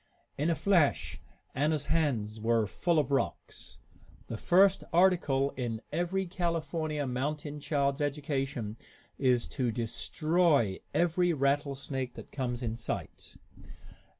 [0.35, 1.21] In a flash
[1.53, 3.77] Anna's hands were full of rocks.
[4.29, 8.77] The first article in every California mountain child's education
[9.19, 13.37] is to destroy every rattlesnake that comes in sight.